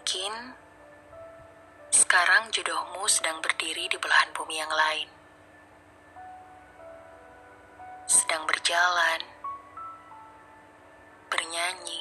[0.00, 0.56] Mungkin
[1.92, 5.04] sekarang jodohmu sedang berdiri di belahan bumi yang lain.
[8.08, 9.20] Sedang berjalan,
[11.28, 12.00] bernyanyi,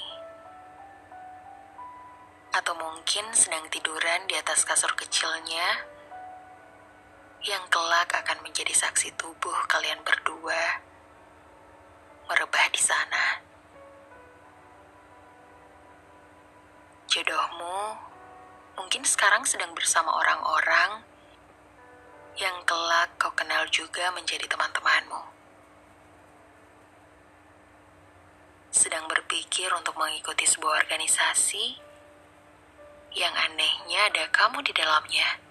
[2.55, 5.83] atau mungkin sedang tiduran di atas kasur kecilnya
[7.43, 10.87] yang kelak akan menjadi saksi tubuh kalian berdua
[12.31, 13.48] merebah di sana.
[17.09, 17.97] Jodohmu
[18.77, 21.01] mungkin sekarang sedang bersama orang-orang
[22.37, 25.17] yang kelak kau kenal juga menjadi teman-temanmu.
[28.69, 31.81] Sedang berpikir untuk mengikuti sebuah organisasi
[33.17, 35.41] yang anehnya ada kamu di dalamnya.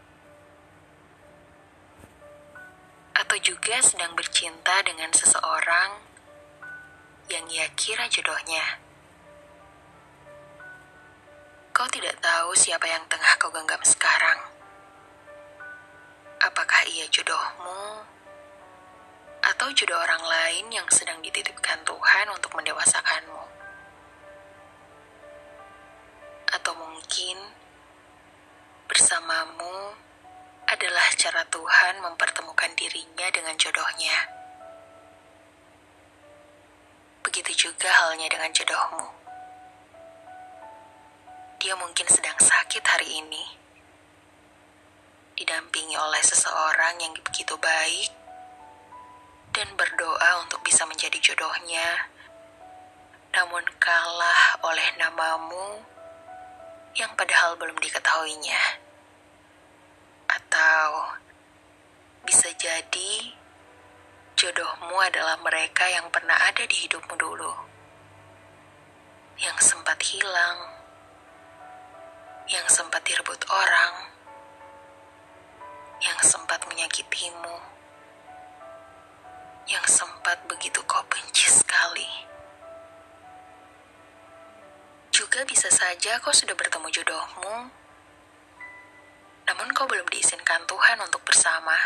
[3.19, 6.07] Atau juga sedang bercinta dengan seseorang
[7.27, 8.88] yang ia kira jodohnya.
[11.79, 14.51] Kau tidak tahu siapa yang tengah kau genggam sekarang.
[16.43, 18.03] Apakah ia jodohmu?
[19.47, 23.45] Atau jodoh orang lain yang sedang dititipkan Tuhan untuk mendewasakanmu?
[26.51, 27.47] Atau mungkin
[28.91, 29.95] bersamamu
[30.67, 34.27] adalah cara Tuhan mempertemukan dirinya dengan jodohnya.
[37.23, 39.28] Begitu juga halnya dengan jodohmu
[41.59, 43.45] dia mungkin sedang sakit hari ini.
[45.35, 48.15] Didampingi oleh seseorang yang begitu baik
[49.51, 52.07] dan berdoa untuk bisa menjadi jodohnya,
[53.35, 55.83] namun kalah oleh namamu
[56.95, 58.63] yang padahal belum diketahuinya.
[60.31, 60.87] Atau
[62.23, 63.35] bisa jadi
[64.39, 67.55] jodohmu adalah mereka yang pernah ada di hidupmu dulu,
[69.43, 70.78] yang sempat hilang
[72.49, 74.09] yang sempat direbut orang,
[76.01, 77.61] yang sempat menyakitimu,
[79.69, 82.09] yang sempat begitu kau benci sekali.
[85.13, 87.69] Juga bisa saja kau sudah bertemu jodohmu,
[89.45, 91.77] namun kau belum diizinkan Tuhan untuk bersama.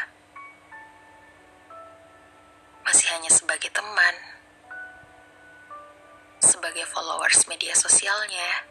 [2.86, 4.14] Masih hanya sebagai teman,
[6.38, 8.70] sebagai followers media sosialnya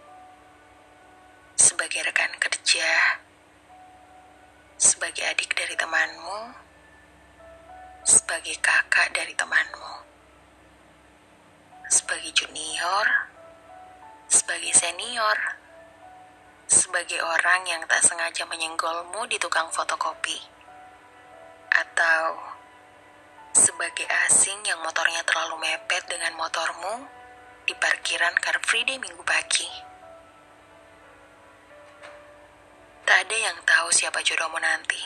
[1.82, 3.18] sebagai rekan kerja,
[4.78, 6.54] sebagai adik dari temanmu,
[8.06, 10.06] sebagai kakak dari temanmu,
[11.90, 13.34] sebagai junior,
[14.30, 15.58] sebagai senior,
[16.70, 20.38] sebagai orang yang tak sengaja menyenggolmu di tukang fotokopi,
[21.82, 22.38] atau
[23.58, 27.10] sebagai asing yang motornya terlalu mepet dengan motormu
[27.66, 29.91] di parkiran Car Free Day minggu pagi.
[33.32, 35.00] Ada yang tahu siapa jodohmu nanti.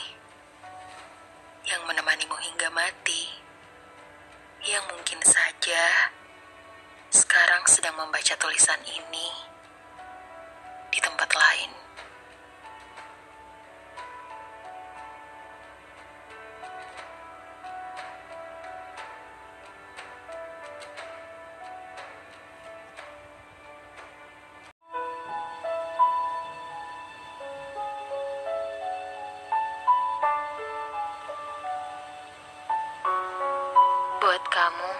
[1.62, 3.30] Yang menemanimu hingga mati.
[4.66, 6.09] Yang mungkin saja
[7.14, 9.30] sekarang sedang membaca tulisan ini
[10.90, 11.69] di tempat lain.
[34.35, 34.91] Buat kamu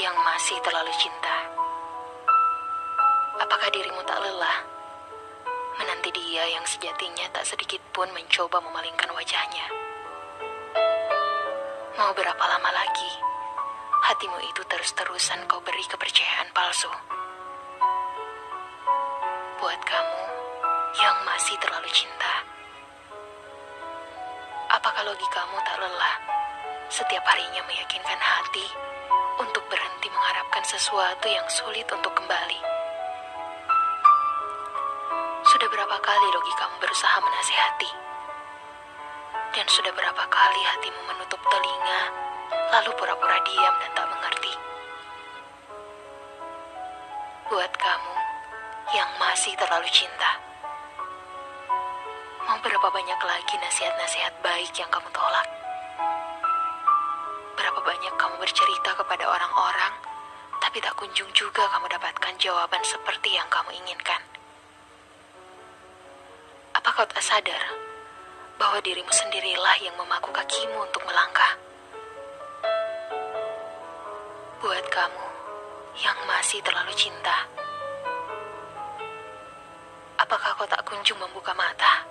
[0.00, 1.36] yang masih terlalu cinta,
[3.36, 4.64] apakah dirimu tak lelah
[5.76, 9.68] menanti dia yang sejatinya tak sedikit pun mencoba memalingkan wajahnya?
[12.00, 13.12] Mau berapa lama lagi
[14.08, 16.88] hatimu itu terus-terusan kau beri kepercayaan palsu?
[19.60, 20.22] Buat kamu
[21.04, 22.32] yang masih terlalu cinta,
[24.72, 26.33] apakah logikamu tak lelah?
[26.94, 28.62] Setiap harinya meyakinkan hati
[29.42, 32.60] untuk berhenti mengharapkan sesuatu yang sulit untuk kembali.
[35.42, 37.90] Sudah berapa kali logikamu berusaha menasihati?
[39.58, 42.02] Dan sudah berapa kali hatimu menutup telinga,
[42.78, 44.54] lalu pura-pura diam dan tak mengerti?
[47.50, 48.14] Buat kamu
[48.94, 50.30] yang masih terlalu cinta,
[52.46, 55.63] mau berapa banyak lagi nasihat-nasihat baik yang kamu tolak?
[57.84, 59.94] Banyak kamu bercerita kepada orang-orang,
[60.64, 64.24] tapi tak kunjung juga kamu dapatkan jawaban seperti yang kamu inginkan.
[66.72, 67.64] Apa kau tak sadar
[68.56, 71.52] bahwa dirimu sendirilah yang memaku kakimu untuk melangkah?
[74.64, 75.26] Buat kamu
[76.00, 77.44] yang masih terlalu cinta,
[80.16, 82.08] apa apakah kau tak kunjung membuka mata?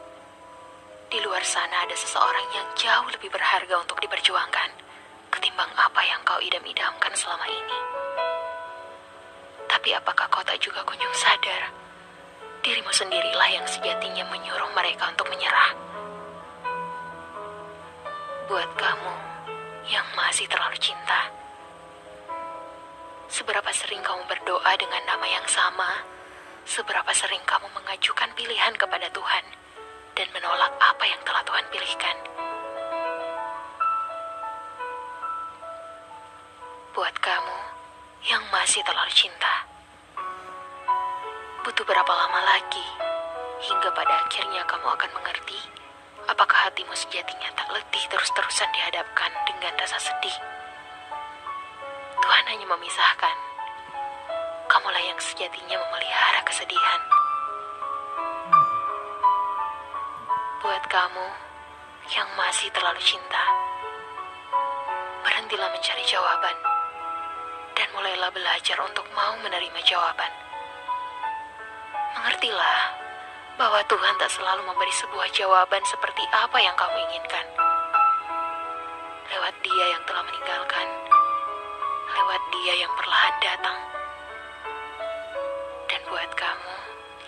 [1.09, 4.82] Di luar sana ada seseorang yang jauh lebih berharga untuk diperjuangkan
[5.43, 7.79] ketimbang apa yang kau idam-idamkan selama ini.
[9.67, 11.67] Tapi apakah kau tak juga kunjung sadar?
[12.63, 15.75] Dirimu sendirilah yang sejatinya menyuruh mereka untuk menyerah.
[18.47, 19.13] Buat kamu
[19.91, 21.27] yang masih terlalu cinta,
[23.27, 26.07] seberapa sering kamu berdoa dengan nama yang sama,
[26.63, 29.43] seberapa sering kamu mengajukan pilihan kepada Tuhan
[30.15, 32.42] dan menolak apa yang telah Tuhan pilihkan.
[37.03, 37.59] Buat kamu
[38.31, 39.67] yang masih terlalu cinta,
[41.67, 42.87] butuh berapa lama lagi
[43.59, 45.59] hingga pada akhirnya kamu akan mengerti
[46.31, 50.31] apakah hatimu sejatinya tak letih terus-terusan dihadapkan dengan rasa sedih.
[52.23, 53.35] Tuhan hanya memisahkan.
[54.71, 57.01] Kamulah yang sejatinya memelihara kesedihan.
[60.63, 61.27] Buat kamu
[62.15, 63.43] yang masih terlalu cinta,
[65.27, 66.72] berhentilah mencari jawaban
[67.93, 70.33] mulailah belajar untuk mau menerima jawaban.
[72.17, 72.81] Mengertilah
[73.57, 77.45] bahwa Tuhan tak selalu memberi sebuah jawaban seperti apa yang kamu inginkan.
[79.29, 80.87] Lewat Dia yang telah meninggalkan,
[82.17, 83.79] lewat Dia yang perlahan datang.
[85.89, 86.75] Dan buat kamu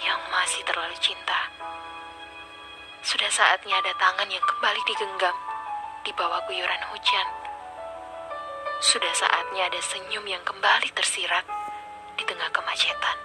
[0.02, 1.50] yang masih terlalu cinta,
[3.06, 5.38] sudah saatnya ada tangan yang kembali digenggam
[6.02, 7.45] di bawah guyuran hujan.
[8.84, 11.48] Sudah saatnya ada senyum yang kembali tersirat
[12.20, 13.18] di tengah kemacetan.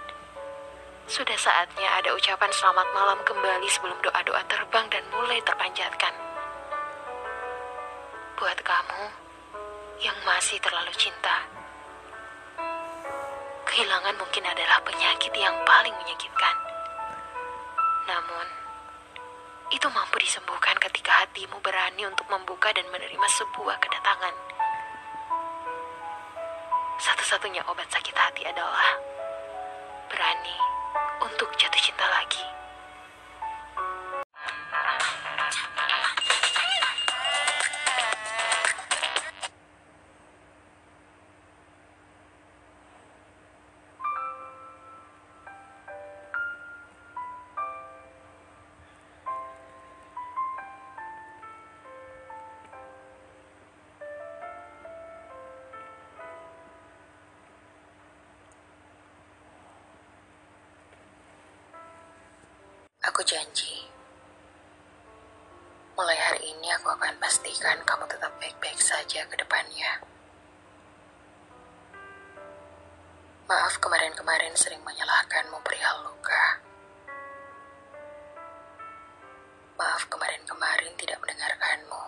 [1.11, 6.13] Sudah saatnya ada ucapan selamat malam kembali sebelum doa-doa terbang dan mulai terpanjatkan.
[8.39, 9.03] Buat kamu
[9.99, 11.43] yang masih terlalu cinta,
[13.67, 16.55] kehilangan mungkin adalah penyakit yang paling menyakitkan.
[18.07, 18.47] Namun,
[19.75, 24.50] itu mampu disembuhkan ketika hatimu berani untuk membuka dan menerima sebuah kedatangan.
[27.21, 28.97] Satu-satunya obat sakit hati adalah
[30.09, 30.57] berani
[31.21, 32.41] untuk jatuh cinta lagi.
[63.01, 63.89] Aku janji,
[65.97, 70.05] mulai hari ini aku akan pastikan kamu tetap baik-baik saja ke depannya.
[73.49, 76.61] Maaf kemarin-kemarin sering menyalahkanmu perihal luka.
[79.81, 82.03] Maaf kemarin-kemarin tidak mendengarkanmu.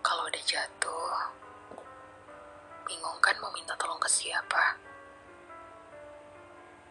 [0.00, 1.12] Kalau udah jatuh,
[2.88, 4.93] bingung kan mau minta tolong ke siapa?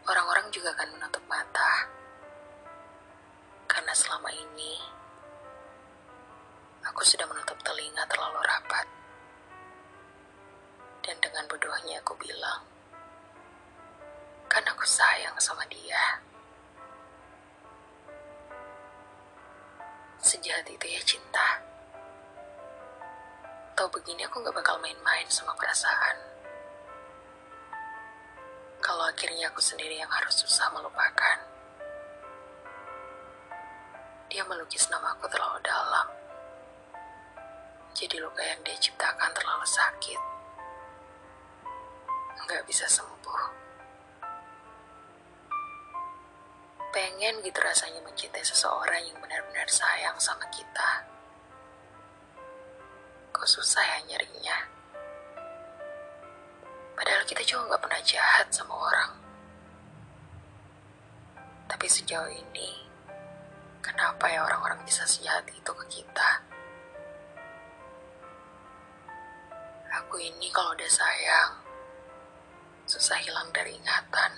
[0.04, 1.88] Orang-orang juga akan menutup mata.
[3.68, 4.76] Karena selama ini,
[6.84, 8.86] aku sudah menutup telinga terlalu rapat.
[11.04, 12.64] Dan dengan bodohnya aku bilang,
[14.48, 16.20] kan aku sayang sama dia.
[20.24, 21.60] Sejahat itu ya cinta.
[23.76, 26.33] Tahu begini aku gak bakal main-main sama perasaan
[28.84, 31.40] kalau akhirnya aku sendiri yang harus susah melupakan.
[34.28, 36.08] Dia melukis namaku terlalu dalam.
[37.96, 40.22] Jadi luka yang dia ciptakan terlalu sakit.
[42.44, 43.44] Nggak bisa sembuh.
[46.92, 51.08] Pengen gitu rasanya mencintai seseorang yang benar-benar sayang sama kita.
[53.32, 54.83] Kok susah ya nyarinya?
[56.94, 59.12] Padahal kita juga gak pernah jahat sama orang.
[61.68, 62.70] Tapi sejauh ini,
[63.84, 66.30] kenapa ya orang-orang bisa sejahat itu ke kita?
[70.02, 71.52] Aku ini kalau udah sayang,
[72.90, 74.32] susah hilang dari ingatan.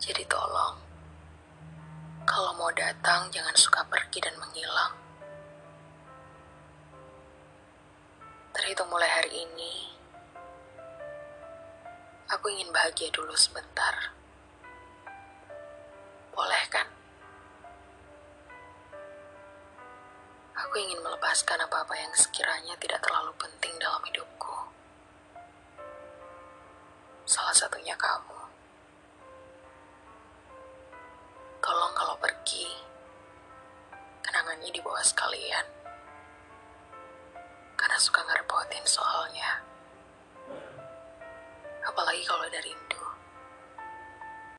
[0.00, 0.80] Jadi tolong,
[2.24, 4.94] kalau mau datang jangan suka pergi dan menghilang.
[8.56, 9.89] Terhitung mulai hari ini,
[12.30, 14.14] Aku ingin bahagia dulu sebentar.
[16.30, 16.86] Boleh kan?
[20.54, 24.30] Aku ingin melepaskan apa-apa yang sekiranya tidak terlalu penting dalam hidupku.
[27.30, 28.39] salah satunya kamu.